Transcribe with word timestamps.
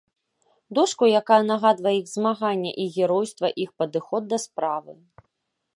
Дошку, 0.77 1.03
якая 1.19 1.37
нагадвае 1.51 1.93
іх 1.99 2.07
змаганне, 2.15 2.71
іх 2.85 2.91
геройства, 3.03 3.47
іх 3.67 3.79
падыход 3.83 4.21
да 4.33 4.37
справы. 4.47 4.91